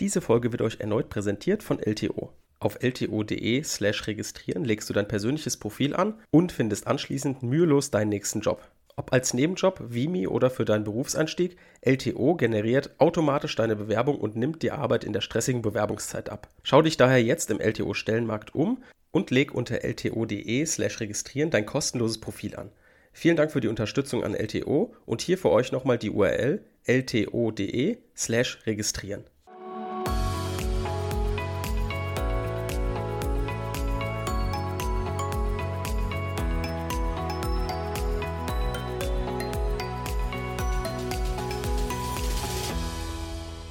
[0.00, 2.32] Diese Folge wird euch erneut präsentiert von LTO.
[2.58, 8.40] Auf lto.de/slash registrieren legst du dein persönliches Profil an und findest anschließend mühelos deinen nächsten
[8.40, 8.60] Job.
[8.96, 14.62] Ob als Nebenjob, Vimi oder für deinen Berufseinstieg, LTO generiert automatisch deine Bewerbung und nimmt
[14.62, 16.48] die Arbeit in der stressigen Bewerbungszeit ab.
[16.62, 22.56] Schau dich daher jetzt im LTO-Stellenmarkt um und leg unter lto.de/slash registrieren dein kostenloses Profil
[22.56, 22.70] an.
[23.12, 28.66] Vielen Dank für die Unterstützung an LTO und hier für euch nochmal die URL lto.de/slash
[28.66, 29.24] registrieren.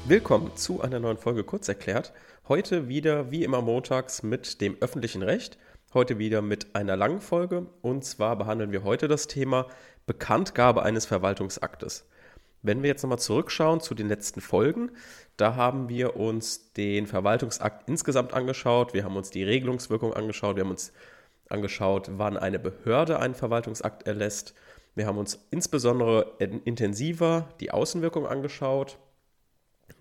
[0.05, 2.11] Willkommen zu einer neuen Folge Kurzerklärt.
[2.49, 5.57] Heute wieder wie immer montags mit dem öffentlichen Recht.
[5.93, 9.67] Heute wieder mit einer langen Folge und zwar behandeln wir heute das Thema
[10.05, 12.05] Bekanntgabe eines Verwaltungsaktes.
[12.63, 14.91] Wenn wir jetzt nochmal zurückschauen zu den letzten Folgen,
[15.37, 20.65] da haben wir uns den Verwaltungsakt insgesamt angeschaut, wir haben uns die Regelungswirkung angeschaut, wir
[20.65, 20.91] haben uns
[21.47, 24.53] angeschaut, wann eine Behörde einen Verwaltungsakt erlässt.
[24.95, 28.97] Wir haben uns insbesondere intensiver die Außenwirkung angeschaut,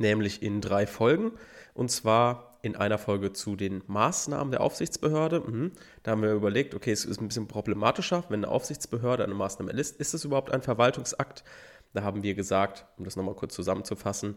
[0.02, 1.32] nämlich in drei Folgen.
[1.72, 5.40] Und zwar in einer Folge zu den Maßnahmen der Aufsichtsbehörde.
[5.40, 5.72] Mhm.
[6.02, 9.70] Da haben wir überlegt, okay, es ist ein bisschen problematischer, wenn eine Aufsichtsbehörde eine Maßnahme
[9.70, 11.42] erlässt, ist es überhaupt ein Verwaltungsakt?
[11.92, 14.36] Da haben wir gesagt, um das nochmal kurz zusammenzufassen,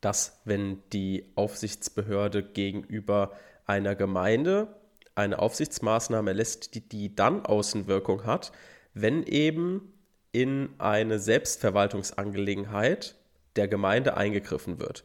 [0.00, 3.32] dass wenn die Aufsichtsbehörde gegenüber
[3.64, 4.74] einer Gemeinde
[5.14, 8.50] eine Aufsichtsmaßnahme erlässt, die, die dann Außenwirkung hat,
[8.94, 9.92] wenn eben
[10.32, 13.16] in eine Selbstverwaltungsangelegenheit
[13.60, 15.04] der Gemeinde eingegriffen wird.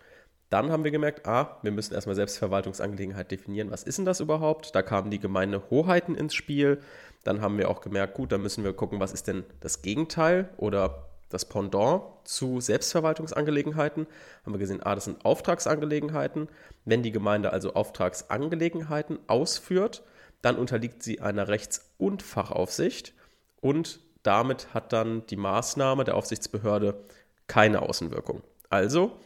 [0.49, 3.69] Dann haben wir gemerkt, ah, wir müssen erstmal Selbstverwaltungsangelegenheit definieren.
[3.69, 4.73] Was ist denn das überhaupt?
[4.73, 6.79] Da kamen die Gemeindehoheiten ins Spiel.
[7.25, 10.47] Dann haben wir auch gemerkt, gut, da müssen wir gucken, was ist denn das Gegenteil
[10.55, 14.07] oder das Pendant zu Selbstverwaltungsangelegenheiten.
[14.45, 16.47] Haben wir gesehen, ah, das sind Auftragsangelegenheiten.
[16.85, 20.03] Wenn die Gemeinde also Auftragsangelegenheiten ausführt,
[20.41, 23.13] dann unterliegt sie einer Rechts- und Fachaufsicht
[23.59, 27.03] und damit hat dann die Maßnahme der Aufsichtsbehörde
[27.47, 28.41] keine Außenwirkung.
[28.69, 29.17] Also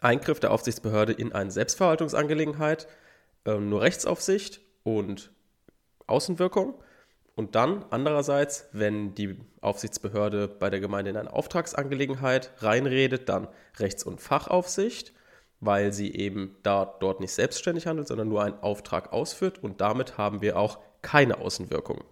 [0.00, 2.88] Eingriff der Aufsichtsbehörde in eine Selbstverwaltungsangelegenheit,
[3.44, 5.30] äh, nur Rechtsaufsicht und
[6.06, 6.74] Außenwirkung.
[7.36, 13.48] Und dann andererseits, wenn die Aufsichtsbehörde bei der Gemeinde in eine Auftragsangelegenheit reinredet, dann
[13.78, 15.14] Rechts- und Fachaufsicht,
[15.60, 19.62] weil sie eben da dort nicht selbstständig handelt, sondern nur einen Auftrag ausführt.
[19.62, 22.04] Und damit haben wir auch keine Außenwirkung.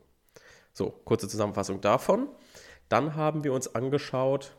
[0.73, 2.29] So, kurze Zusammenfassung davon.
[2.89, 4.55] Dann haben wir uns angeschaut,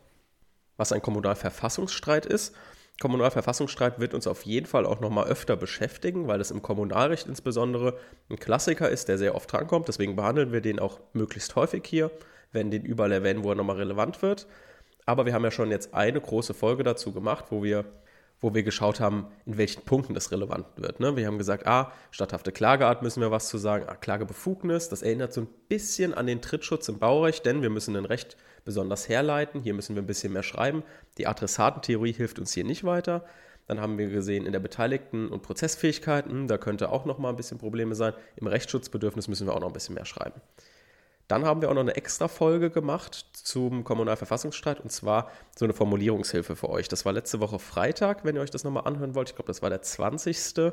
[0.80, 2.54] was ein Kommunalverfassungsstreit ist.
[3.00, 7.98] Kommunalverfassungsstreit wird uns auf jeden Fall auch nochmal öfter beschäftigen, weil es im Kommunalrecht insbesondere
[8.30, 9.88] ein Klassiker ist, der sehr oft drankommt.
[9.88, 12.10] Deswegen behandeln wir den auch möglichst häufig hier,
[12.52, 14.46] werden den überall erwähnen, wo er nochmal relevant wird.
[15.04, 17.84] Aber wir haben ja schon jetzt eine große Folge dazu gemacht, wo wir,
[18.40, 20.98] wo wir geschaut haben, in welchen Punkten das relevant wird.
[20.98, 21.14] Ne?
[21.16, 25.34] Wir haben gesagt, ah, statthafte Klageart müssen wir was zu sagen, ah, Klagebefugnis, das erinnert
[25.34, 29.60] so ein bisschen an den Trittschutz im Baurecht, denn wir müssen ein Recht besonders herleiten.
[29.62, 30.82] Hier müssen wir ein bisschen mehr schreiben.
[31.18, 33.24] Die Adressatentheorie hilft uns hier nicht weiter.
[33.66, 37.36] Dann haben wir gesehen in der Beteiligten- und Prozessfähigkeit, da könnte auch noch mal ein
[37.36, 38.14] bisschen Probleme sein.
[38.34, 40.40] Im Rechtsschutzbedürfnis müssen wir auch noch ein bisschen mehr schreiben.
[41.28, 45.72] Dann haben wir auch noch eine extra Folge gemacht zum Kommunalverfassungsstreit und zwar so eine
[45.72, 46.88] Formulierungshilfe für euch.
[46.88, 49.28] Das war letzte Woche Freitag, wenn ihr euch das nochmal anhören wollt.
[49.28, 50.72] Ich glaube, das war der 20.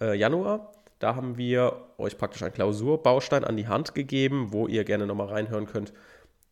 [0.00, 0.72] Äh, Januar.
[0.98, 5.28] Da haben wir euch praktisch einen Klausurbaustein an die Hand gegeben, wo ihr gerne nochmal
[5.28, 5.92] reinhören könnt,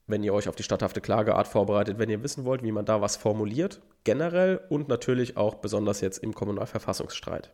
[0.07, 3.01] wenn ihr euch auf die statthafte Klageart vorbereitet, wenn ihr wissen wollt, wie man da
[3.01, 7.53] was formuliert, generell und natürlich auch besonders jetzt im Kommunalverfassungsstreit.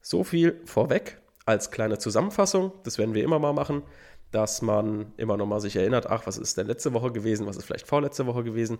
[0.00, 3.82] So viel vorweg als kleine Zusammenfassung, das werden wir immer mal machen,
[4.30, 7.56] dass man immer noch mal sich erinnert, ach, was ist denn letzte Woche gewesen, was
[7.56, 8.78] ist vielleicht vorletzte Woche gewesen.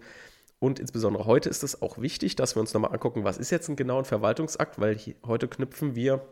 [0.58, 3.68] Und insbesondere heute ist es auch wichtig, dass wir uns nochmal angucken, was ist jetzt
[3.68, 6.24] ein genauer Verwaltungsakt, weil hier, heute knüpfen wir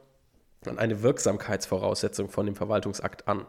[0.65, 3.47] an eine Wirksamkeitsvoraussetzung von dem Verwaltungsakt an.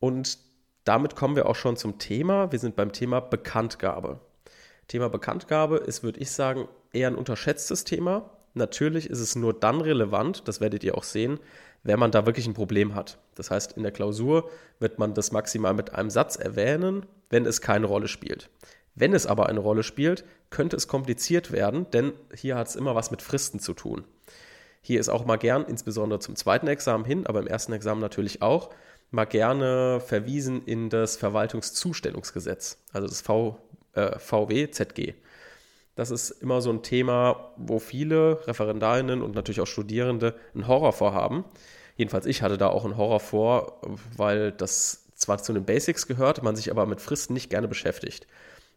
[0.00, 0.38] Und
[0.84, 2.52] damit kommen wir auch schon zum Thema.
[2.52, 4.20] Wir sind beim Thema Bekanntgabe.
[4.88, 8.30] Thema Bekanntgabe ist, würde ich sagen, eher ein unterschätztes Thema.
[8.52, 11.40] Natürlich ist es nur dann relevant, das werdet ihr auch sehen,
[11.82, 13.18] wenn man da wirklich ein Problem hat.
[13.34, 14.48] Das heißt, in der Klausur
[14.78, 18.50] wird man das maximal mit einem Satz erwähnen, wenn es keine Rolle spielt.
[18.94, 22.94] Wenn es aber eine Rolle spielt, könnte es kompliziert werden, denn hier hat es immer
[22.94, 24.04] was mit Fristen zu tun.
[24.82, 28.42] Hier ist auch mal gern, insbesondere zum zweiten Examen hin, aber im ersten Examen natürlich
[28.42, 28.70] auch,
[29.14, 33.58] mal gerne verwiesen in das Verwaltungszustellungsgesetz, also das v,
[33.94, 35.14] äh, VWZG.
[35.94, 40.92] Das ist immer so ein Thema, wo viele Referendarinnen und natürlich auch Studierende einen Horror
[40.92, 41.44] vorhaben.
[41.96, 43.80] Jedenfalls ich hatte da auch einen Horror vor,
[44.16, 48.26] weil das zwar zu den Basics gehört, man sich aber mit Fristen nicht gerne beschäftigt.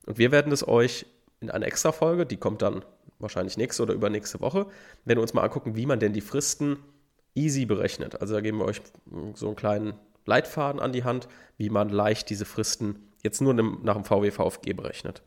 [0.06, 1.08] Und wir werden es euch
[1.42, 2.86] in einer extra Folge, die kommt dann
[3.20, 4.68] wahrscheinlich nächste oder übernächste Woche,
[5.06, 6.78] werden wir uns mal angucken, wie man denn die Fristen
[7.34, 8.22] easy berechnet.
[8.22, 8.82] Also da geben wir euch
[9.34, 9.94] so einen kleinen
[10.28, 11.28] Leitfaden an die Hand,
[11.58, 15.24] wie man leicht diese Fristen jetzt nur nach dem VW-VFG berechnet.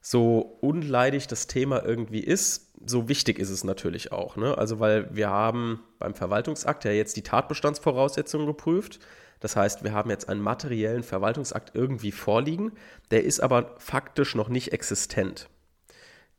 [0.00, 4.36] So unleidig das Thema irgendwie ist, so wichtig ist es natürlich auch.
[4.36, 4.58] Ne?
[4.58, 8.98] Also weil wir haben beim Verwaltungsakt ja jetzt die Tatbestandsvoraussetzungen geprüft.
[9.38, 12.72] Das heißt, wir haben jetzt einen materiellen Verwaltungsakt irgendwie vorliegen,
[13.10, 15.48] der ist aber faktisch noch nicht existent.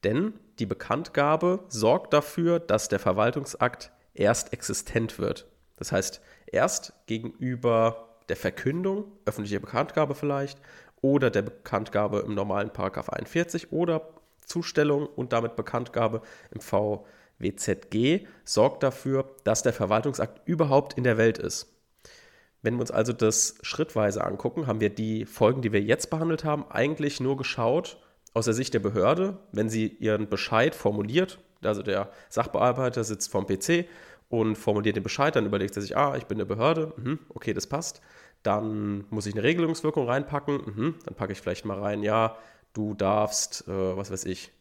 [0.04, 5.48] Denn die Bekanntgabe sorgt dafür, dass der Verwaltungsakt erst existent wird.
[5.78, 6.22] Das heißt,
[6.54, 10.60] erst gegenüber der Verkündung, öffentliche Bekanntgabe vielleicht,
[11.02, 14.10] oder der Bekanntgabe im normalen Paragraph 41 oder
[14.46, 16.22] Zustellung und damit Bekanntgabe
[16.52, 21.74] im VWZG sorgt dafür, dass der Verwaltungsakt überhaupt in der Welt ist.
[22.62, 26.46] Wenn wir uns also das schrittweise angucken, haben wir die Folgen, die wir jetzt behandelt
[26.46, 27.98] haben, eigentlich nur geschaut
[28.34, 33.46] aus der Sicht der Behörde, wenn sie ihren Bescheid formuliert, also der Sachbearbeiter sitzt vorm
[33.46, 33.86] PC
[34.34, 37.54] und formuliert den Bescheid, dann überlegt er sich, ah, ich bin eine Behörde, mhm, okay,
[37.54, 38.02] das passt.
[38.42, 42.36] Dann muss ich eine Regelungswirkung reinpacken, mhm, dann packe ich vielleicht mal rein, ja,
[42.74, 44.52] du darfst, äh, was weiß ich,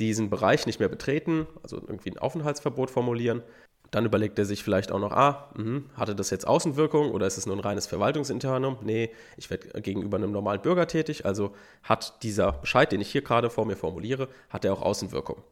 [0.00, 3.44] diesen Bereich nicht mehr betreten, also irgendwie ein Aufenthaltsverbot formulieren.
[3.92, 7.38] Dann überlegt er sich vielleicht auch noch, ah, mh, hatte das jetzt Außenwirkung oder ist
[7.38, 8.78] es nur ein reines Verwaltungsinternum?
[8.82, 11.54] Nee, ich werde gegenüber einem normalen Bürger tätig, also
[11.84, 15.44] hat dieser Bescheid, den ich hier gerade vor mir formuliere, hat er auch Außenwirkung.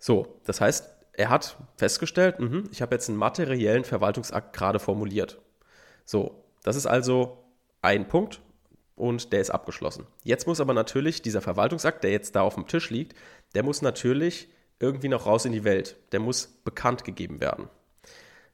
[0.00, 5.40] So, das heißt, er hat festgestellt, mh, ich habe jetzt einen materiellen Verwaltungsakt gerade formuliert.
[6.04, 7.44] So, das ist also
[7.82, 8.40] ein Punkt
[8.96, 10.06] und der ist abgeschlossen.
[10.22, 13.16] Jetzt muss aber natürlich dieser Verwaltungsakt, der jetzt da auf dem Tisch liegt,
[13.54, 14.48] der muss natürlich
[14.80, 15.96] irgendwie noch raus in die Welt.
[16.12, 17.68] Der muss bekannt gegeben werden.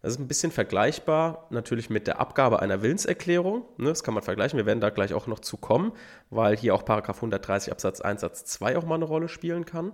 [0.03, 3.67] Das ist ein bisschen vergleichbar natürlich mit der Abgabe einer Willenserklärung.
[3.77, 4.57] Ne, das kann man vergleichen.
[4.57, 5.93] Wir werden da gleich auch noch zu kommen,
[6.31, 9.93] weil hier auch Paragraph 130 Absatz 1 Satz 2 auch mal eine Rolle spielen kann.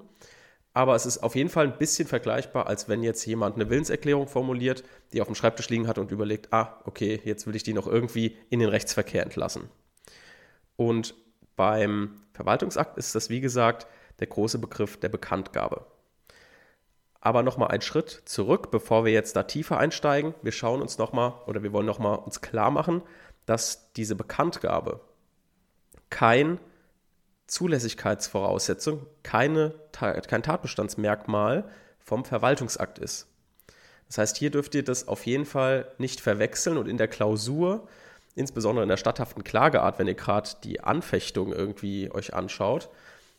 [0.77, 4.29] Aber es ist auf jeden Fall ein bisschen vergleichbar, als wenn jetzt jemand eine Willenserklärung
[4.29, 7.73] formuliert, die auf dem Schreibtisch liegen hat und überlegt, ah, okay, jetzt will ich die
[7.73, 9.71] noch irgendwie in den Rechtsverkehr entlassen.
[10.77, 11.15] Und
[11.57, 13.87] beim Verwaltungsakt ist das, wie gesagt,
[14.21, 15.87] der große Begriff der Bekanntgabe.
[17.23, 20.35] Aber nochmal einen Schritt zurück, bevor wir jetzt da tiefer einsteigen.
[20.43, 23.01] Wir schauen uns nochmal oder wir wollen nochmal uns klar machen,
[23.47, 25.01] dass diese Bekanntgabe
[26.11, 26.61] kein
[27.47, 31.65] Zulässigkeitsvoraussetzung, keine, kein Tatbestandsmerkmal
[32.01, 33.29] vom Verwaltungsakt ist.
[34.09, 37.89] Das heißt, hier dürft ihr das auf jeden Fall nicht verwechseln und in der Klausur,
[38.35, 42.89] insbesondere in der statthaften Klageart, wenn ihr gerade die Anfechtung irgendwie euch anschaut,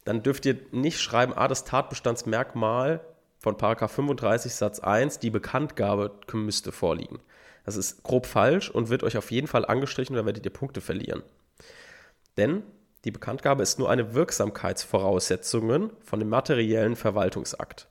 [0.04, 3.01] dann dürft ihr nicht schreiben, ah, das Tatbestandsmerkmal
[3.39, 7.19] von 35 Satz 1, die Bekanntgabe müsste vorliegen.
[7.65, 10.81] Das ist grob falsch und wird euch auf jeden Fall angestrichen oder werdet ihr Punkte
[10.81, 11.24] verlieren.
[12.38, 12.63] Denn
[13.07, 17.88] die Bekanntgabe ist nur eine Wirksamkeitsvoraussetzung von dem materiellen Verwaltungsakt.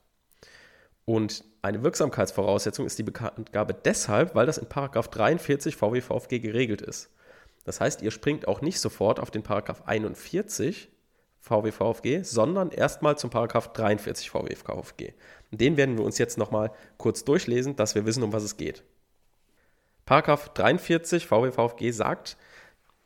[1.05, 7.09] Und eine Wirksamkeitsvoraussetzung ist die Bekanntgabe deshalb, weil das in 43 VWVFG geregelt ist.
[7.65, 10.89] Das heißt, ihr springt auch nicht sofort auf den Paragraph 41
[11.39, 15.13] VWVFG, sondern erstmal zum Paragraph 43 VWVFG.
[15.49, 18.83] Den werden wir uns jetzt nochmal kurz durchlesen, dass wir wissen, um was es geht.
[20.05, 22.37] Paragraph 43 VWVFG sagt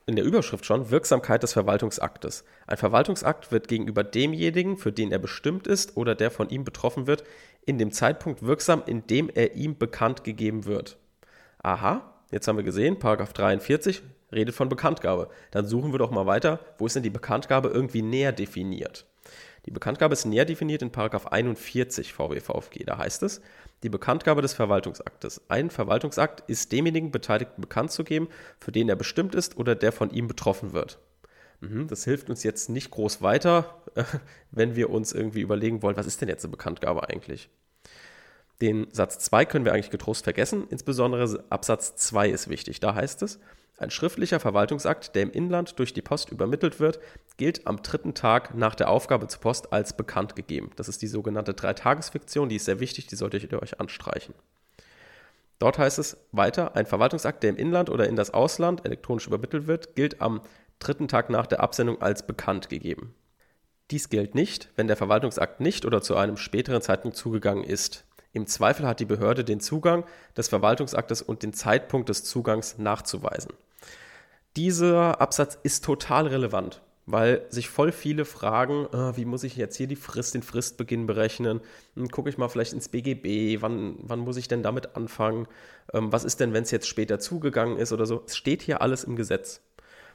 [0.05, 2.43] in der Überschrift schon Wirksamkeit des Verwaltungsaktes.
[2.67, 7.07] Ein Verwaltungsakt wird gegenüber demjenigen, für den er bestimmt ist oder der von ihm betroffen
[7.07, 7.23] wird,
[7.65, 10.97] in dem Zeitpunkt wirksam, in dem er ihm bekannt gegeben wird.
[11.61, 15.29] Aha, jetzt haben wir gesehen, Paragraph 43 redet von Bekanntgabe.
[15.51, 19.05] Dann suchen wir doch mal weiter, wo ist denn die Bekanntgabe irgendwie näher definiert?
[19.65, 22.83] Die Bekanntgabe ist näher definiert in 41 VWVFG.
[22.85, 23.41] Da heißt es,
[23.83, 25.41] die Bekanntgabe des Verwaltungsaktes.
[25.47, 28.27] Ein Verwaltungsakt ist demjenigen Beteiligten bekannt zu geben,
[28.59, 30.99] für den er bestimmt ist oder der von ihm betroffen wird.
[31.61, 33.83] Mhm, das hilft uns jetzt nicht groß weiter,
[34.51, 37.49] wenn wir uns irgendwie überlegen wollen, was ist denn jetzt eine Bekanntgabe eigentlich?
[38.61, 42.79] Den Satz 2 können wir eigentlich getrost vergessen, insbesondere Absatz 2 ist wichtig.
[42.79, 43.39] Da heißt es,
[43.81, 46.99] ein schriftlicher Verwaltungsakt, der im Inland durch die Post übermittelt wird,
[47.37, 50.71] gilt am dritten Tag nach der Aufgabe zur Post als bekannt gegeben.
[50.75, 54.35] Das ist die sogenannte Dreitagesfiktion, die ist sehr wichtig, die solltet ihr euch anstreichen.
[55.59, 59.67] Dort heißt es weiter, ein Verwaltungsakt, der im Inland oder in das Ausland elektronisch übermittelt
[59.67, 60.41] wird, gilt am
[60.79, 63.13] dritten Tag nach der Absendung als bekannt gegeben.
[63.91, 68.05] Dies gilt nicht, wenn der Verwaltungsakt nicht oder zu einem späteren Zeitpunkt zugegangen ist.
[68.33, 70.05] Im Zweifel hat die Behörde den Zugang
[70.37, 73.51] des Verwaltungsaktes und den Zeitpunkt des Zugangs nachzuweisen.
[74.57, 79.77] Dieser Absatz ist total relevant, weil sich voll viele fragen, äh, wie muss ich jetzt
[79.77, 81.61] hier die Frist, den Fristbeginn berechnen?
[81.95, 85.47] Hm, Gucke ich mal vielleicht ins BGB, wann, wann muss ich denn damit anfangen?
[85.93, 88.23] Ähm, was ist denn, wenn es jetzt später zugegangen ist oder so?
[88.25, 89.61] Es steht hier alles im Gesetz.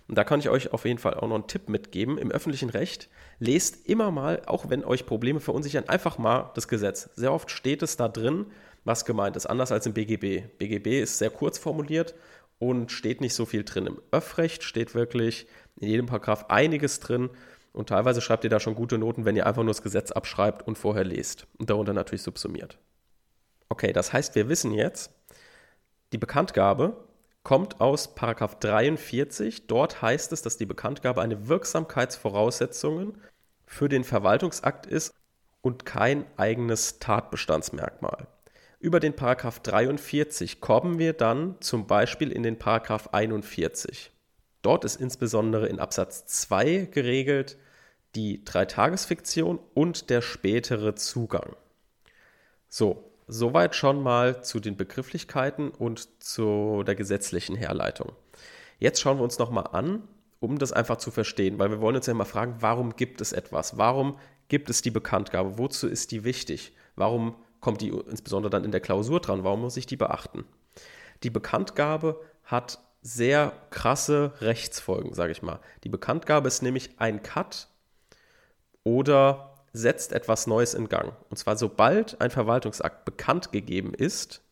[0.06, 2.18] Und da kann ich euch auf jeden Fall auch noch einen Tipp mitgeben.
[2.18, 7.08] Im öffentlichen Recht lest immer mal, auch wenn euch Probleme verunsichern, einfach mal das Gesetz.
[7.14, 8.46] Sehr oft steht es da drin,
[8.84, 10.58] was gemeint ist, anders als im BGB.
[10.58, 12.14] BGB ist sehr kurz formuliert
[12.58, 13.86] und steht nicht so viel drin.
[13.86, 15.46] Im Öffrecht steht wirklich
[15.76, 17.30] in jedem Paragraph einiges drin
[17.72, 20.66] und teilweise schreibt ihr da schon gute Noten, wenn ihr einfach nur das Gesetz abschreibt
[20.66, 22.78] und vorher lest und darunter natürlich subsumiert.
[23.68, 25.10] Okay, das heißt, wir wissen jetzt,
[26.12, 26.96] die Bekanntgabe
[27.42, 29.66] kommt aus Paragraph 43.
[29.66, 33.18] Dort heißt es, dass die Bekanntgabe eine Wirksamkeitsvoraussetzung
[33.66, 35.12] für den Verwaltungsakt ist
[35.60, 38.28] und kein eigenes Tatbestandsmerkmal.
[38.86, 44.12] Über den Paragraph 43 kommen wir dann zum Beispiel in den Paragraph 41.
[44.62, 47.56] Dort ist insbesondere in Absatz 2 geregelt
[48.14, 51.56] die Dreitagesfiktion und der spätere Zugang.
[52.68, 58.12] So, soweit schon mal zu den Begrifflichkeiten und zu der gesetzlichen Herleitung.
[58.78, 60.06] Jetzt schauen wir uns nochmal an,
[60.38, 63.32] um das einfach zu verstehen, weil wir wollen uns ja immer fragen, warum gibt es
[63.32, 63.76] etwas?
[63.76, 65.58] Warum gibt es die Bekanntgabe?
[65.58, 66.72] Wozu ist die wichtig?
[66.94, 67.34] Warum
[67.66, 69.42] kommt die insbesondere dann in der Klausur dran.
[69.42, 70.44] Warum muss ich die beachten?
[71.24, 75.58] Die Bekanntgabe hat sehr krasse Rechtsfolgen, sage ich mal.
[75.82, 77.66] Die Bekanntgabe ist nämlich ein Cut
[78.84, 81.14] oder setzt etwas Neues in Gang.
[81.28, 84.42] Und zwar sobald ein Verwaltungsakt bekannt gegeben ist,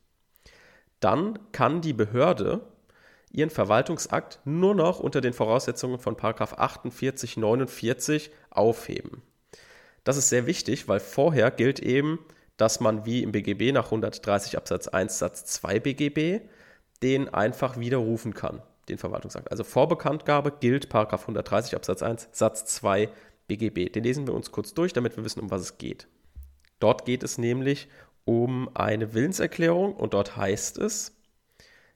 [0.99, 2.67] dann kann die Behörde
[3.31, 9.21] ihren Verwaltungsakt nur noch unter den Voraussetzungen von 48, 49 aufheben.
[10.03, 12.19] Das ist sehr wichtig, weil vorher gilt eben
[12.57, 16.41] dass man wie im BGB nach 130 Absatz 1 Satz 2 BGB
[17.03, 19.51] den einfach widerrufen kann, den Verwaltungsakt.
[19.51, 23.09] Also vor Bekanntgabe gilt 130 Absatz 1 Satz 2
[23.47, 23.91] BGB.
[23.91, 26.07] Den lesen wir uns kurz durch, damit wir wissen, um was es geht.
[26.79, 27.87] Dort geht es nämlich
[28.25, 31.15] um eine Willenserklärung und dort heißt es,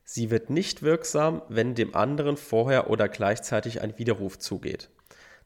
[0.03, 4.89] sie wird nicht wirksam, wenn dem anderen vorher oder gleichzeitig ein Widerruf zugeht.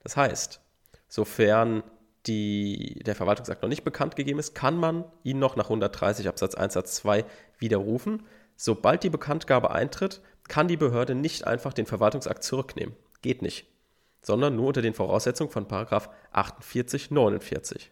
[0.03, 0.61] Das heißt,
[1.07, 1.83] sofern
[2.25, 6.55] die, der Verwaltungsakt noch nicht bekannt gegeben ist, kann man ihn noch nach 130 Absatz
[6.55, 7.25] 1 Satz 2
[7.59, 8.23] widerrufen.
[8.55, 12.95] Sobald die Bekanntgabe eintritt, kann die Behörde nicht einfach den Verwaltungsakt zurücknehmen.
[13.21, 13.67] Geht nicht.
[14.21, 17.91] Sondern nur unter den Voraussetzungen von 48, 49.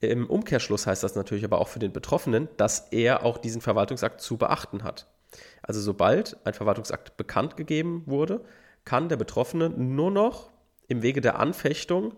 [0.00, 4.20] Im Umkehrschluss heißt das natürlich aber auch für den Betroffenen, dass er auch diesen Verwaltungsakt
[4.20, 5.06] zu beachten hat.
[5.62, 8.44] Also sobald ein Verwaltungsakt bekannt gegeben wurde,
[8.84, 10.50] kann der Betroffene nur noch
[10.86, 12.14] im Wege der Anfechtung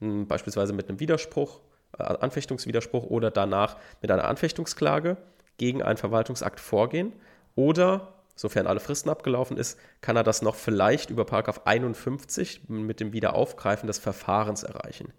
[0.00, 1.60] beispielsweise mit einem Widerspruch,
[1.98, 5.16] äh, Anfechtungswiderspruch oder danach mit einer Anfechtungsklage
[5.58, 7.12] gegen einen Verwaltungsakt vorgehen
[7.54, 11.26] oder sofern alle Fristen abgelaufen ist, kann er das noch vielleicht über
[11.64, 15.12] 51 mit dem Wiederaufgreifen des Verfahrens erreichen.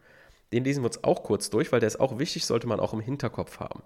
[0.52, 2.94] Den lesen wir uns auch kurz durch, weil der ist auch wichtig, sollte man auch
[2.94, 3.84] im Hinterkopf haben.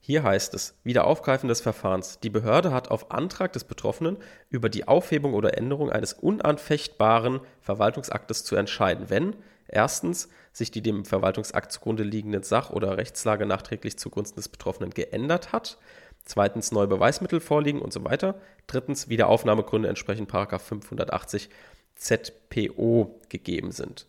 [0.00, 2.20] Hier heißt es, Wiederaufgreifen des Verfahrens.
[2.20, 4.18] Die Behörde hat auf Antrag des Betroffenen
[4.50, 9.36] über die Aufhebung oder Änderung eines unanfechtbaren Verwaltungsaktes zu entscheiden, wenn
[9.68, 15.52] Erstens, sich die dem Verwaltungsakt zugrunde liegende Sach- oder Rechtslage nachträglich zugunsten des Betroffenen geändert
[15.52, 15.78] hat.
[16.24, 18.40] Zweitens, neue Beweismittel vorliegen und so weiter.
[18.66, 21.50] Drittens, Wiederaufnahmegründe entsprechend 580
[21.96, 24.06] ZPO gegeben sind.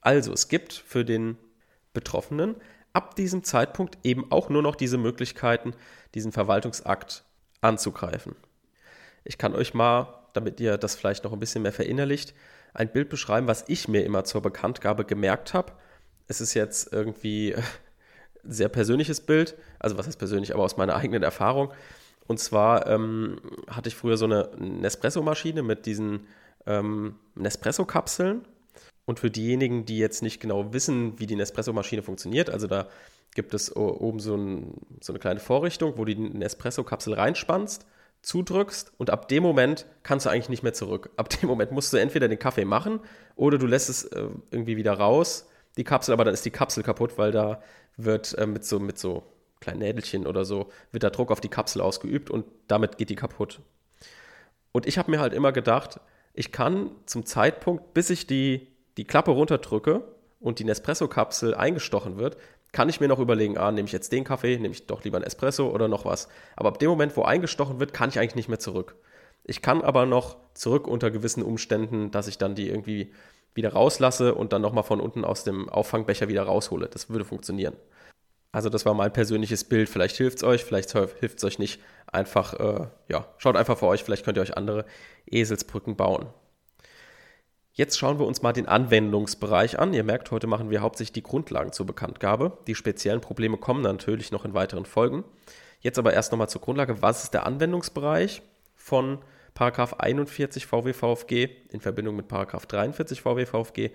[0.00, 1.36] Also, es gibt für den
[1.92, 2.56] Betroffenen
[2.92, 5.74] ab diesem Zeitpunkt eben auch nur noch diese Möglichkeiten,
[6.14, 7.24] diesen Verwaltungsakt
[7.60, 8.34] anzugreifen.
[9.24, 12.34] Ich kann euch mal, damit ihr das vielleicht noch ein bisschen mehr verinnerlicht,
[12.74, 15.72] ein Bild beschreiben, was ich mir immer zur Bekanntgabe gemerkt habe.
[16.28, 17.62] Es ist jetzt irgendwie ein
[18.44, 21.72] sehr persönliches Bild, also was heißt persönlich, aber aus meiner eigenen Erfahrung.
[22.26, 26.26] Und zwar ähm, hatte ich früher so eine Nespresso-Maschine mit diesen
[26.66, 28.46] ähm, Nespresso-Kapseln.
[29.04, 32.88] Und für diejenigen, die jetzt nicht genau wissen, wie die Nespresso-Maschine funktioniert, also da
[33.34, 37.84] gibt es oben so, ein, so eine kleine Vorrichtung, wo du die Nespresso-Kapsel reinspannst
[38.22, 41.10] zudrückst und ab dem Moment kannst du eigentlich nicht mehr zurück.
[41.16, 43.00] Ab dem Moment musst du entweder den Kaffee machen
[43.36, 46.82] oder du lässt es äh, irgendwie wieder raus, die Kapsel, aber dann ist die Kapsel
[46.82, 47.62] kaputt, weil da
[47.96, 49.24] wird äh, mit so mit so
[49.60, 53.16] kleinen Nädelchen oder so wird der Druck auf die Kapsel ausgeübt und damit geht die
[53.16, 53.60] kaputt.
[54.72, 56.00] Und ich habe mir halt immer gedacht,
[56.32, 60.02] ich kann zum Zeitpunkt, bis ich die die Klappe runterdrücke
[60.40, 62.36] und die Nespresso-Kapsel eingestochen wird,
[62.72, 65.18] kann ich mir noch überlegen, ah, nehme ich jetzt den Kaffee, nehme ich doch lieber
[65.18, 66.28] einen Espresso oder noch was.
[66.56, 68.96] Aber ab dem Moment, wo eingestochen wird, kann ich eigentlich nicht mehr zurück.
[69.44, 73.12] Ich kann aber noch zurück unter gewissen Umständen, dass ich dann die irgendwie
[73.54, 76.88] wieder rauslasse und dann nochmal von unten aus dem Auffangbecher wieder raushole.
[76.88, 77.76] Das würde funktionieren.
[78.52, 79.88] Also das war mein persönliches Bild.
[79.88, 81.80] Vielleicht hilft es euch, vielleicht hilft es euch nicht.
[82.06, 84.04] Einfach, äh, ja, schaut einfach vor euch.
[84.04, 84.84] Vielleicht könnt ihr euch andere
[85.26, 86.26] Eselsbrücken bauen.
[87.74, 89.94] Jetzt schauen wir uns mal den Anwendungsbereich an.
[89.94, 92.58] Ihr merkt, heute machen wir hauptsächlich die Grundlagen zur Bekanntgabe.
[92.66, 95.24] Die speziellen Probleme kommen natürlich noch in weiteren Folgen.
[95.80, 97.00] Jetzt aber erst nochmal zur Grundlage.
[97.00, 98.42] Was ist der Anwendungsbereich
[98.74, 99.20] von
[99.54, 103.90] Paragraph 41 VWVFG in Verbindung mit Paragraph 43 VWVFG.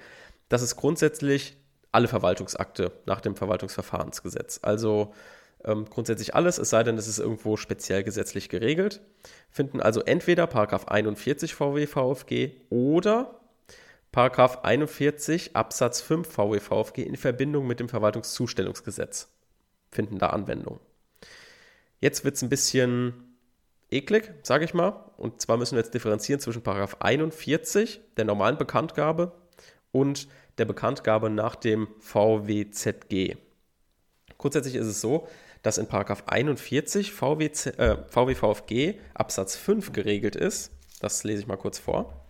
[0.50, 1.58] Das ist grundsätzlich
[1.92, 4.60] alle Verwaltungsakte nach dem Verwaltungsverfahrensgesetz.
[4.62, 5.14] Also
[5.64, 9.02] ähm, grundsätzlich alles, es sei denn, es ist irgendwo speziell gesetzlich geregelt.
[9.50, 13.40] Finden also entweder Paragraph 41 VWVFG oder
[14.12, 19.30] Paragraph 41 Absatz 5 VWVFG in Verbindung mit dem Verwaltungszustellungsgesetz.
[19.92, 20.80] Finden da Anwendung.
[22.00, 23.36] Jetzt wird es ein bisschen
[23.90, 25.12] eklig, sage ich mal.
[25.18, 29.32] Und zwar müssen wir jetzt differenzieren zwischen Paragraph 41 der normalen Bekanntgabe
[29.92, 33.38] und der Bekanntgabe nach dem VWZG.
[34.38, 35.28] Grundsätzlich ist es so,
[35.64, 40.72] dass in Paragraph 41 VWZ, äh, VWVFG Absatz 5 geregelt ist.
[41.00, 42.27] Das lese ich mal kurz vor.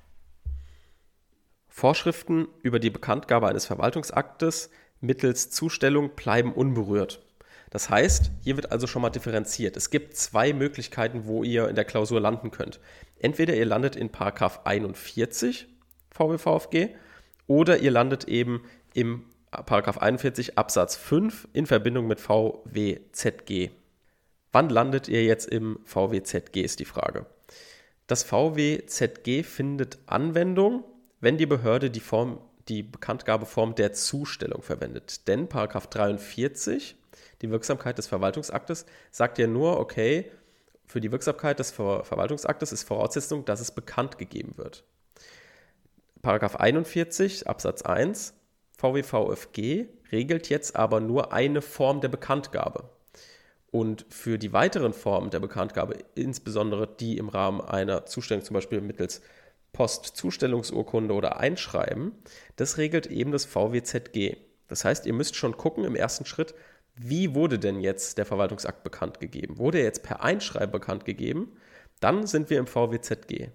[1.77, 7.23] Vorschriften über die Bekanntgabe eines Verwaltungsaktes mittels Zustellung bleiben unberührt.
[7.69, 9.77] Das heißt, hier wird also schon mal differenziert.
[9.77, 12.79] Es gibt zwei Möglichkeiten, wo ihr in der Klausur landen könnt.
[13.19, 15.67] Entweder ihr landet in Paragraph 41
[16.09, 16.95] VWVFG
[17.45, 18.63] oder ihr landet eben
[18.95, 23.69] im Paragraph 41 Absatz 5 in Verbindung mit VWZG.
[24.51, 27.27] Wann landet ihr jetzt im VWZG ist die Frage.
[28.07, 30.83] Das VWZG findet Anwendung,
[31.19, 35.27] wenn die Behörde die Form die Bekanntgabeform der Zustellung verwendet.
[35.27, 36.95] Denn Paragraph 43
[37.41, 40.31] die Wirksamkeit des Verwaltungsaktes sagt ja nur, okay,
[40.85, 44.83] für die Wirksamkeit des Ver Verwaltungsaktes ist Voraussetzung, dass es bekannt gegeben wird.
[46.21, 48.33] Paragraph 41 Absatz 1
[48.77, 52.89] VWVFG regelt jetzt aber nur eine Form der Bekanntgabe.
[53.69, 58.79] Und für die weiteren Formen der Bekanntgabe, insbesondere die im Rahmen einer Zustellung, zum Beispiel
[58.81, 59.21] mittels
[59.73, 62.13] Postzustellungsurkunde oder Einschreiben,
[62.55, 64.37] das regelt eben das VWZG.
[64.67, 66.53] Das heißt, ihr müsst schon gucken im ersten Schritt,
[66.95, 69.59] wie wurde denn jetzt der Verwaltungsakt bekannt gegeben?
[69.59, 71.55] Wurde er jetzt per Einschreiben bekannt gegeben?
[71.99, 73.49] Dann sind wir im VWZG.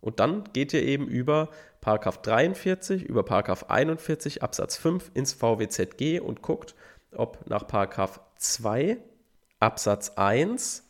[0.00, 6.20] Und dann geht ihr eben über Paragraph 43, über Paragraph 41 Absatz 5 ins VWZG
[6.20, 6.74] und guckt,
[7.14, 8.98] ob nach Paragraph 2
[9.58, 10.85] Absatz 1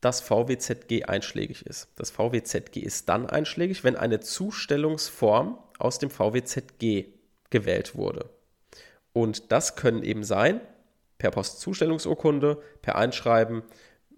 [0.00, 1.88] das VWZG einschlägig ist.
[1.96, 7.06] Das VWZG ist dann einschlägig, wenn eine Zustellungsform aus dem VWZG
[7.50, 8.30] gewählt wurde.
[9.12, 10.60] Und das können eben sein
[11.18, 13.62] per Postzustellungsurkunde, per Einschreiben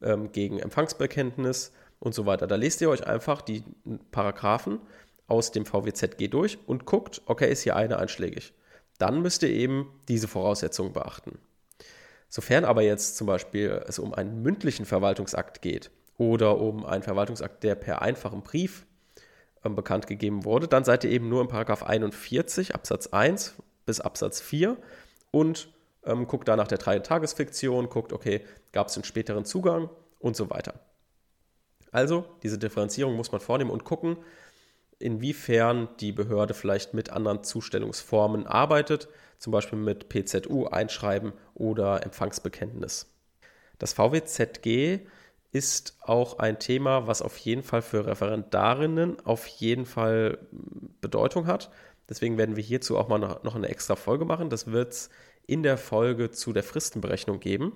[0.03, 2.47] ähm, gegen Empfangsbekenntnis und so weiter.
[2.47, 3.63] Da lest ihr euch einfach die
[4.11, 4.81] Paragraphen
[5.27, 8.53] aus dem VWZG durch und guckt, okay, ist hier eine einschlägig.
[8.99, 11.39] Dann müsst ihr eben diese Voraussetzungen beachten.
[12.29, 17.63] Sofern aber jetzt zum Beispiel es um einen mündlichen Verwaltungsakt geht oder um einen Verwaltungsakt,
[17.65, 18.85] der per einfachem Brief
[19.65, 23.55] ähm, bekannt gegeben wurde, dann seid ihr eben nur im Paragraph 41 Absatz 1
[23.87, 24.77] bis Absatz 4
[25.31, 25.69] und
[26.05, 29.89] ähm, guckt da nach der Drei-Tagesfiktion, guckt, okay, gab es einen späteren Zugang
[30.19, 30.75] und so weiter.
[31.91, 34.19] Also, diese Differenzierung muss man vornehmen und gucken,
[34.99, 39.09] inwiefern die Behörde vielleicht mit anderen Zustellungsformen arbeitet,
[39.39, 43.15] zum Beispiel mit PZU, Einschreiben oder Empfangsbekenntnis.
[43.79, 45.01] Das VWZG
[45.53, 50.39] ist auch ein Thema, was auf jeden Fall für Referendarinnen auf jeden Fall
[51.01, 51.71] Bedeutung hat.
[52.09, 54.51] Deswegen werden wir hierzu auch mal noch eine extra Folge machen.
[54.51, 55.11] Das wird es
[55.47, 57.73] in der Folge zu der Fristenberechnung geben.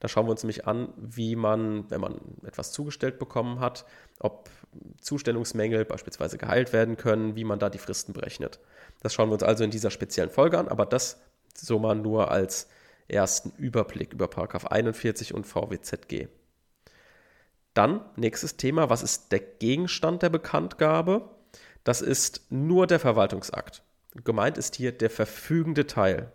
[0.00, 3.84] Da schauen wir uns nämlich an, wie man, wenn man etwas zugestellt bekommen hat,
[4.18, 4.48] ob
[5.00, 8.58] Zustellungsmängel beispielsweise geheilt werden können, wie man da die Fristen berechnet.
[9.00, 11.20] Das schauen wir uns also in dieser speziellen Folge an, aber das
[11.54, 12.68] so mal nur als
[13.08, 14.30] ersten Überblick über
[14.70, 16.28] 41 und VWZG.
[17.74, 21.28] Dann nächstes Thema, was ist der Gegenstand der Bekanntgabe?
[21.84, 23.82] Das ist nur der Verwaltungsakt.
[24.24, 26.32] Gemeint ist hier der verfügende Teil.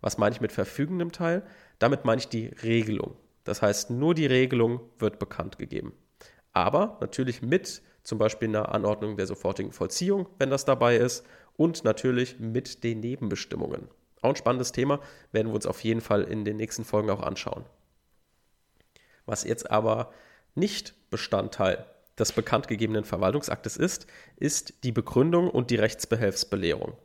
[0.00, 1.42] Was meine ich mit verfügendem Teil?
[1.78, 3.16] Damit meine ich die Regelung.
[3.44, 5.92] Das heißt, nur die Regelung wird bekannt gegeben.
[6.52, 11.24] Aber natürlich mit zum Beispiel einer Anordnung der sofortigen Vollziehung, wenn das dabei ist,
[11.56, 13.88] und natürlich mit den Nebenbestimmungen.
[14.22, 15.00] Auch ein spannendes Thema,
[15.32, 17.64] werden wir uns auf jeden Fall in den nächsten Folgen auch anschauen.
[19.26, 20.12] Was jetzt aber
[20.54, 21.84] nicht Bestandteil
[22.18, 26.96] des bekanntgegebenen Verwaltungsaktes ist, ist die Begründung und die Rechtsbehelfsbelehrung.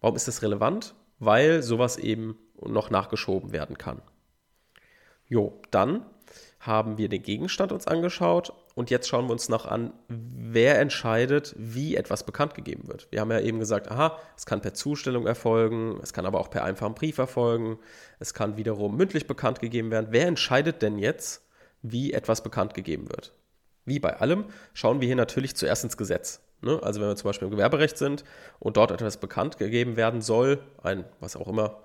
[0.00, 0.94] Warum ist das relevant?
[1.24, 4.02] weil sowas eben noch nachgeschoben werden kann.
[5.26, 6.04] Jo, dann
[6.60, 11.54] haben wir den Gegenstand uns angeschaut und jetzt schauen wir uns noch an, wer entscheidet,
[11.58, 13.08] wie etwas bekannt gegeben wird.
[13.10, 16.50] Wir haben ja eben gesagt, aha, es kann per Zustellung erfolgen, es kann aber auch
[16.50, 17.78] per einfachen Brief erfolgen,
[18.20, 20.08] es kann wiederum mündlich bekannt gegeben werden.
[20.10, 21.42] Wer entscheidet denn jetzt,
[21.82, 23.32] wie etwas bekannt gegeben wird?
[23.84, 26.40] Wie bei allem schauen wir hier natürlich zuerst ins Gesetz.
[26.60, 26.78] Ne?
[26.82, 28.24] Also wenn wir zum Beispiel im Gewerberecht sind
[28.60, 31.82] und dort etwas bekannt gegeben werden soll, ein, was auch immer,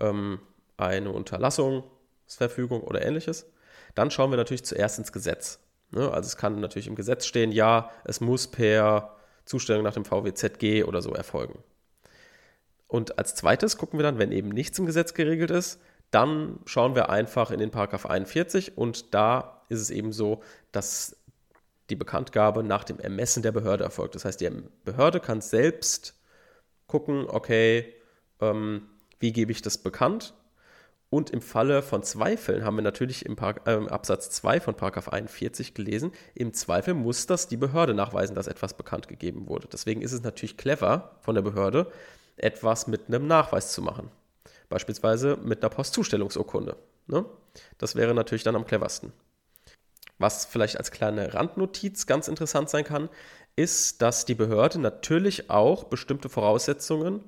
[0.00, 0.40] ähm,
[0.76, 3.46] eine Unterlassungsverfügung oder ähnliches,
[3.94, 5.60] dann schauen wir natürlich zuerst ins Gesetz.
[5.90, 6.10] Ne?
[6.10, 10.84] Also es kann natürlich im Gesetz stehen, ja, es muss per Zustellung nach dem VWZG
[10.84, 11.62] oder so erfolgen.
[12.88, 15.80] Und als zweites gucken wir dann, wenn eben nichts im Gesetz geregelt ist,
[16.10, 21.16] dann schauen wir einfach in den Paragraph 41 und da ist es eben so, dass
[21.90, 24.14] die Bekanntgabe nach dem Ermessen der Behörde erfolgt.
[24.14, 24.48] Das heißt, die
[24.84, 26.14] Behörde kann selbst
[26.86, 27.92] gucken, okay,
[28.40, 28.88] ähm,
[29.20, 30.34] wie gebe ich das bekannt?
[31.10, 35.08] Und im Falle von Zweifeln haben wir natürlich im Park, äh, Absatz 2 von Paragraph
[35.08, 39.68] 41 gelesen, im Zweifel muss das die Behörde nachweisen, dass etwas bekannt gegeben wurde.
[39.72, 41.90] Deswegen ist es natürlich clever von der Behörde,
[42.36, 44.10] etwas mit einem Nachweis zu machen.
[44.68, 46.76] Beispielsweise mit einer Postzustellungsurkunde.
[47.06, 47.24] Ne?
[47.78, 49.12] Das wäre natürlich dann am cleversten.
[50.18, 53.08] Was vielleicht als kleine Randnotiz ganz interessant sein kann,
[53.56, 57.22] ist, dass die Behörde natürlich auch bestimmte Voraussetzungen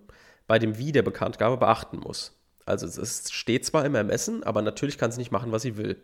[0.46, 2.32] bei dem Wie der Bekanntgabe beachten muss.
[2.64, 6.02] Also es steht zwar im Ermessen, aber natürlich kann sie nicht machen, was sie will.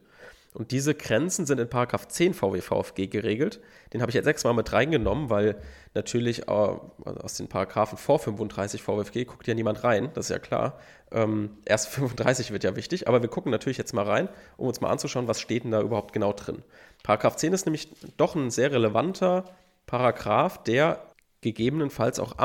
[0.54, 3.60] Und diese Grenzen sind in Paragraph 10 VWVFG geregelt.
[3.92, 5.56] Den habe ich jetzt sechsmal mit reingenommen, weil
[5.94, 10.38] natürlich äh, aus den Paragraphen vor 35 VWFG guckt ja niemand rein, das ist ja
[10.38, 10.78] klar.
[11.10, 14.28] Ähm, erst 35 wird ja wichtig, aber wir gucken natürlich jetzt mal rein,
[14.58, 16.62] um uns mal anzuschauen, was steht denn da überhaupt genau drin.
[17.02, 19.44] Paragraph 10 ist nämlich doch ein sehr relevanter
[19.86, 21.06] Paragraph, der
[21.40, 22.36] gegebenenfalls auch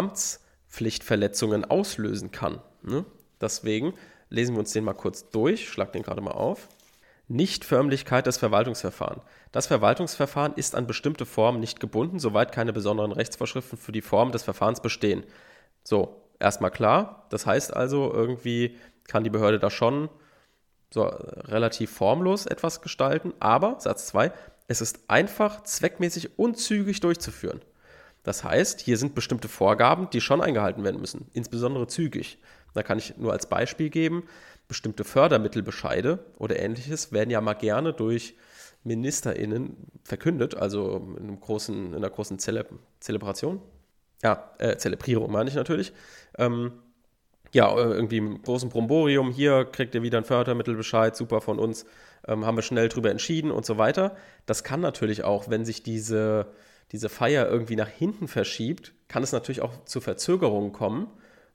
[0.78, 2.62] Amtspflichtverletzungen auslösen kann.
[2.84, 3.04] Ne?
[3.42, 3.94] Deswegen
[4.30, 6.70] lesen wir uns den mal kurz durch, schlag den gerade mal auf.
[7.30, 9.24] Nichtförmlichkeit des Verwaltungsverfahrens.
[9.52, 14.32] Das Verwaltungsverfahren ist an bestimmte Formen nicht gebunden, soweit keine besonderen Rechtsvorschriften für die Form
[14.32, 15.24] des Verfahrens bestehen.
[15.84, 17.26] So, erstmal klar.
[17.30, 20.10] Das heißt also, irgendwie kann die Behörde da schon
[20.94, 24.32] so relativ formlos etwas gestalten, aber, Satz 2,
[24.68, 27.62] es ist einfach, zweckmäßig und zügig durchzuführen.
[28.28, 32.40] Das heißt, hier sind bestimmte Vorgaben, die schon eingehalten werden müssen, insbesondere zügig.
[32.74, 34.26] Da kann ich nur als Beispiel geben,
[34.68, 38.36] bestimmte Fördermittelbescheide oder ähnliches werden ja mal gerne durch
[38.84, 42.66] MinisterInnen verkündet, also in, einem großen, in einer großen Zele
[43.00, 43.62] Zelebration.
[44.22, 45.94] Ja, äh, Zelebrierung meine ich natürlich.
[46.38, 46.74] Ähm,
[47.54, 51.86] ja, irgendwie im großen Bromborium, hier kriegt ihr wieder ein Fördermittelbescheid, super von uns,
[52.28, 54.18] ähm, haben wir schnell drüber entschieden und so weiter.
[54.46, 56.48] Das kann natürlich auch, wenn sich diese,
[56.92, 61.08] diese Feier irgendwie nach hinten verschiebt, kann es natürlich auch zu Verzögerungen kommen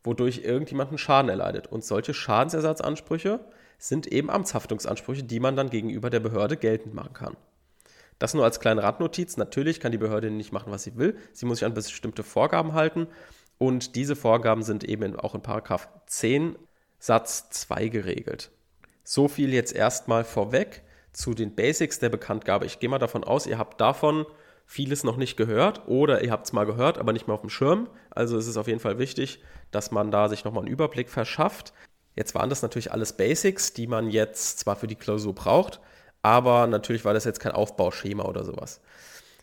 [0.05, 1.67] wodurch irgendjemand einen Schaden erleidet.
[1.67, 3.41] Und solche Schadensersatzansprüche
[3.79, 7.37] sind eben Amtshaftungsansprüche, die man dann gegenüber der Behörde geltend machen kann.
[8.19, 9.37] Das nur als kleine Radnotiz.
[9.37, 11.17] Natürlich kann die Behörde nicht machen, was sie will.
[11.33, 13.09] Sie muss sich an bestimmte Vorgaben halten.
[13.59, 16.57] Und diese Vorgaben sind eben auch in Paragraph 10
[16.99, 18.51] Satz 2 geregelt.
[19.05, 22.67] So viel jetzt erstmal vorweg zu den Basics der Bekanntgabe.
[22.67, 24.25] Ich gehe mal davon aus, ihr habt davon
[24.73, 27.51] vieles noch nicht gehört oder ihr habt es mal gehört, aber nicht mehr auf dem
[27.51, 27.91] Schirm.
[28.09, 31.75] Also ist es auf jeden Fall wichtig, dass man da sich nochmal einen Überblick verschafft.
[32.17, 35.79] Jetzt waren das natürlich alles Basics, die man jetzt zwar für die Klausur braucht,
[36.23, 38.81] aber natürlich war das jetzt kein Aufbauschema oder sowas.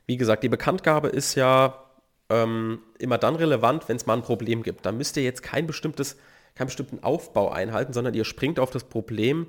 [0.07, 1.85] Wie gesagt, die Bekanntgabe ist ja
[2.29, 4.83] ähm, immer dann relevant, wenn es mal ein Problem gibt.
[4.87, 6.17] Da müsst ihr jetzt kein bestimmtes,
[6.55, 9.45] keinen bestimmten Aufbau einhalten, sondern ihr springt auf das Problem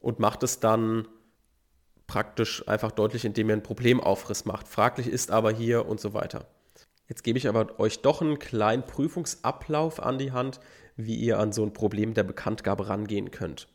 [0.00, 1.06] und macht es dann
[2.12, 4.68] praktisch einfach deutlich, indem ihr einen Problemaufriss macht.
[4.68, 6.44] Fraglich ist aber hier und so weiter.
[7.08, 10.60] Jetzt gebe ich aber euch doch einen kleinen Prüfungsablauf an die Hand,
[10.94, 13.66] wie ihr an so ein Problem der Bekanntgabe rangehen könnt.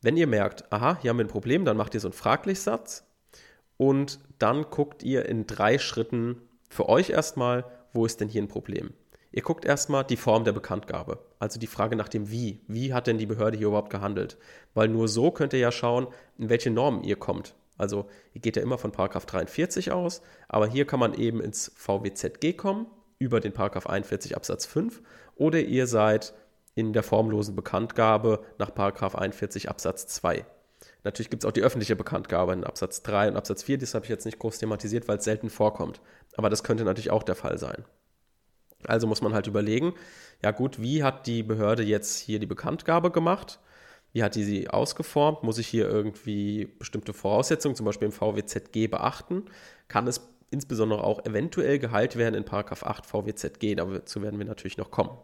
[0.00, 3.04] Wenn ihr merkt, aha, hier haben wir ein Problem, dann macht ihr so einen Fraglichsatz
[3.76, 8.48] und dann guckt ihr in drei Schritten für euch erstmal, wo ist denn hier ein
[8.48, 8.94] Problem.
[9.32, 12.60] Ihr guckt erstmal die Form der Bekanntgabe, also die Frage nach dem Wie.
[12.68, 14.36] Wie hat denn die Behörde hier überhaupt gehandelt?
[14.74, 16.06] Weil nur so könnt ihr ja schauen,
[16.38, 17.54] in welche Normen ihr kommt.
[17.78, 21.72] Also ihr geht ja immer von Paragraph 43 aus, aber hier kann man eben ins
[21.74, 22.86] VWZG kommen
[23.18, 25.00] über den Paragraph 41 Absatz 5
[25.34, 26.34] oder ihr seid
[26.74, 30.44] in der formlosen Bekanntgabe nach Paragraph 41 Absatz 2.
[31.04, 34.04] Natürlich gibt es auch die öffentliche Bekanntgabe in Absatz 3 und Absatz 4, das habe
[34.04, 36.02] ich jetzt nicht groß thematisiert, weil es selten vorkommt.
[36.36, 37.84] Aber das könnte natürlich auch der Fall sein.
[38.86, 39.94] Also muss man halt überlegen,
[40.42, 43.58] ja gut, wie hat die Behörde jetzt hier die Bekanntgabe gemacht?
[44.12, 45.42] Wie hat die sie ausgeformt?
[45.42, 49.44] Muss ich hier irgendwie bestimmte Voraussetzungen, zum Beispiel im VWZG, beachten?
[49.88, 53.76] Kann es insbesondere auch eventuell geheilt werden in 8 VWZG?
[53.76, 55.16] Dazu werden wir natürlich noch kommen.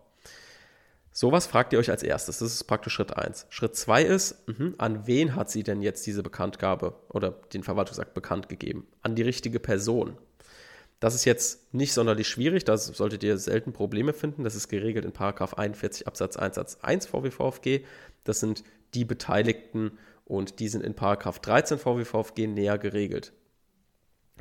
[1.11, 2.41] Sowas fragt ihr euch als erstes.
[2.41, 3.47] Das ist praktisch Schritt 1.
[3.49, 8.13] Schritt 2 ist, mh, an wen hat sie denn jetzt diese Bekanntgabe oder den Verwaltungsakt
[8.13, 8.87] bekannt gegeben?
[9.01, 10.19] An die richtige Person.
[10.99, 14.45] Das ist jetzt nicht sonderlich schwierig, da solltet ihr selten Probleme finden.
[14.45, 17.85] Das ist geregelt in 41 Absatz 1 Satz 1 VWVFG.
[18.25, 23.33] Das sind die Beteiligten und die sind in 13 VWVFG näher geregelt.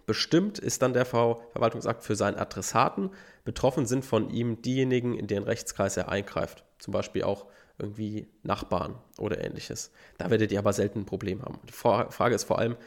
[0.06, 3.12] Bestimmt ist dann der Verwaltungsakt für seinen Adressaten.
[3.44, 6.64] Betroffen sind von ihm diejenigen, in deren Rechtskreis er eingreift.
[6.80, 9.92] Zum Beispiel auch irgendwie Nachbarn oder ähnliches.
[10.18, 11.60] Da werdet ihr aber selten ein Problem haben.
[11.68, 12.78] Die Frage ist vor allem,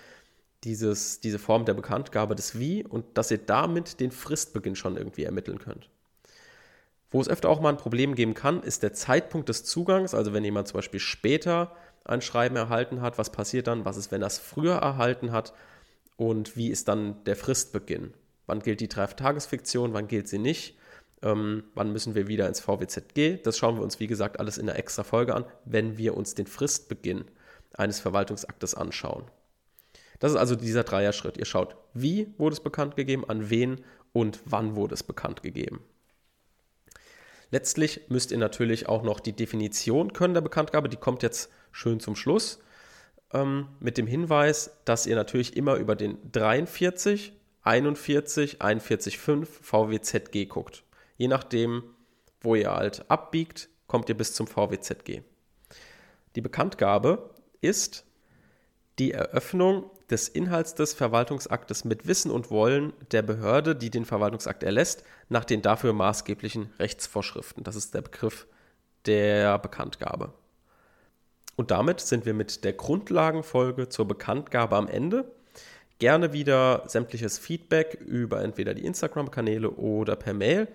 [0.64, 5.24] dieses, diese Form der Bekanntgabe des Wie und dass ihr damit den Fristbeginn schon irgendwie
[5.24, 5.88] ermitteln könnt.
[7.10, 10.14] Wo es öfter auch mal ein Problem geben kann, ist der Zeitpunkt des Zugangs.
[10.14, 13.84] Also wenn jemand zum Beispiel später ein Schreiben erhalten hat, was passiert dann?
[13.84, 15.54] Was ist, wenn er es früher erhalten hat?
[16.16, 18.12] Und wie ist dann der Fristbeginn?
[18.46, 19.94] Wann gilt die Drei-Tagesfiktion?
[19.94, 20.76] Wann gilt sie nicht?
[21.22, 23.42] Ähm, wann müssen wir wieder ins VWZG?
[23.42, 26.34] Das schauen wir uns, wie gesagt, alles in einer extra Folge an, wenn wir uns
[26.34, 27.24] den Fristbeginn
[27.72, 29.24] eines Verwaltungsaktes anschauen.
[30.18, 31.36] Das ist also dieser Dreier-Schritt.
[31.36, 35.80] Ihr schaut, wie wurde es bekannt gegeben, an wen und wann wurde es bekannt gegeben.
[37.50, 41.98] Letztlich müsst ihr natürlich auch noch die Definition können der Bekanntgabe, die kommt jetzt schön
[41.98, 42.60] zum Schluss,
[43.32, 50.84] ähm, mit dem Hinweis, dass ihr natürlich immer über den 43, 41, 41,5 VWZG guckt.
[51.16, 51.84] Je nachdem,
[52.40, 55.22] wo ihr halt abbiegt, kommt ihr bis zum VWZG.
[56.36, 58.04] Die Bekanntgabe ist
[58.98, 64.62] die Eröffnung des Inhalts des Verwaltungsaktes mit Wissen und Wollen der Behörde, die den Verwaltungsakt
[64.62, 67.64] erlässt, nach den dafür maßgeblichen Rechtsvorschriften.
[67.64, 68.46] Das ist der Begriff
[69.06, 70.32] der Bekanntgabe.
[71.56, 75.30] Und damit sind wir mit der Grundlagenfolge zur Bekanntgabe am Ende.
[75.98, 80.68] Gerne wieder sämtliches Feedback über entweder die Instagram-Kanäle oder per Mail.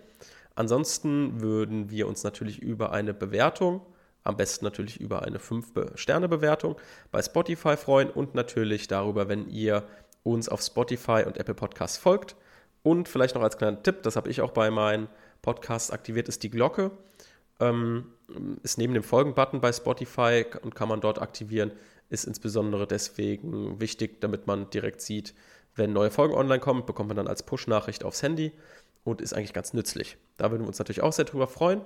[0.55, 3.81] Ansonsten würden wir uns natürlich über eine Bewertung
[4.23, 6.77] am besten natürlich über eine 5-Sterne-Bewertung
[7.11, 9.83] bei Spotify freuen und natürlich darüber, wenn ihr
[10.23, 12.35] uns auf Spotify und Apple Podcasts folgt.
[12.81, 15.07] Und vielleicht noch als kleiner Tipp, das habe ich auch bei meinen
[15.41, 16.91] Podcasts aktiviert, ist die Glocke.
[17.59, 18.05] Ähm,
[18.63, 21.71] ist neben dem Folgen-Button bei Spotify und kann man dort aktivieren.
[22.09, 25.33] Ist insbesondere deswegen wichtig, damit man direkt sieht,
[25.75, 28.51] wenn neue Folgen online kommen, bekommt man dann als Push-Nachricht aufs Handy
[29.03, 30.17] und ist eigentlich ganz nützlich.
[30.37, 31.81] Da würden wir uns natürlich auch sehr drüber freuen.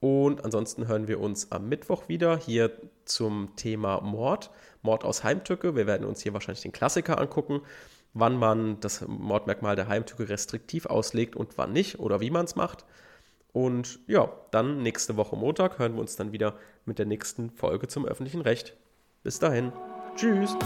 [0.00, 2.72] Und ansonsten hören wir uns am Mittwoch wieder hier
[3.04, 4.50] zum Thema Mord.
[4.82, 5.76] Mord aus Heimtücke.
[5.76, 7.60] Wir werden uns hier wahrscheinlich den Klassiker angucken,
[8.14, 12.56] wann man das Mordmerkmal der Heimtücke restriktiv auslegt und wann nicht oder wie man es
[12.56, 12.86] macht.
[13.52, 17.88] Und ja, dann nächste Woche Montag hören wir uns dann wieder mit der nächsten Folge
[17.88, 18.76] zum öffentlichen Recht.
[19.22, 19.72] Bis dahin.
[20.16, 20.56] Tschüss.